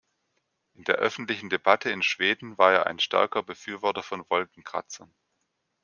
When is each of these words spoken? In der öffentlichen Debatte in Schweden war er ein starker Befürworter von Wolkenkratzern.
In 0.73 0.83
der 0.85 0.95
öffentlichen 0.95 1.51
Debatte 1.51 1.91
in 1.91 2.01
Schweden 2.01 2.57
war 2.57 2.73
er 2.73 2.87
ein 2.87 2.97
starker 2.97 3.43
Befürworter 3.43 4.01
von 4.01 4.27
Wolkenkratzern. 4.31 5.13